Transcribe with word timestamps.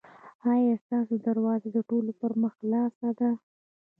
ایا 0.53 0.73
ستاسو 0.83 1.13
دروازه 1.27 1.67
د 1.75 1.77
ټولو 1.89 2.11
پر 2.19 2.31
مخ 2.41 2.53
خلاصه 2.59 3.09
ده؟ 3.19 3.29